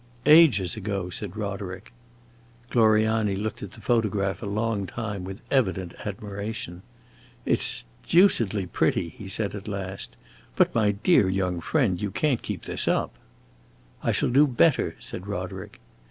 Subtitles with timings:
[0.25, 1.93] "Ages ago," said Roderick.
[2.71, 6.81] Gloriani looked at the photograph a long time, with evident admiration.
[7.45, 10.17] "It 's deucedly pretty," he said at last.
[10.55, 13.13] "But, my dear young friend, you can't keep this up."
[14.01, 15.79] "I shall do better," said Roderick.